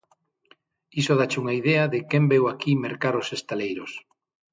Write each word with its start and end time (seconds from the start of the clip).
Iso 1.01 1.13
dáche 1.19 1.37
unha 1.43 1.57
idea 1.61 1.83
de 1.93 1.99
quen 2.09 2.23
veu 2.31 2.43
aquí 2.47 2.71
mercar 2.85 3.15
os 3.21 3.27
estaleiros. 3.37 3.91